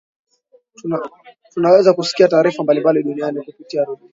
[1.53, 4.09] tunaweza kusikia taarifa mbalimbali duniani kupitia redio